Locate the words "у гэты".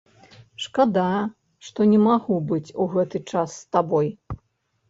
2.85-3.23